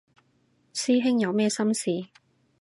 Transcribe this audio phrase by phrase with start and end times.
[0.73, 2.07] 師兄有咩心事